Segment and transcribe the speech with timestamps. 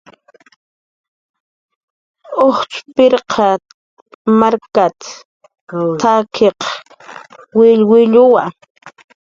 [2.45, 3.55] "Ujtz' Pirw
[4.39, 4.93] markan
[5.99, 6.59] t""akiq
[7.57, 8.43] willwilluwa"